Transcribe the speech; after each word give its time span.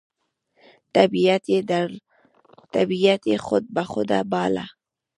طبیعت 2.97 3.23
یې 3.31 3.37
خود 3.45 3.63
بخوده 3.75 4.19
باله، 4.31 4.65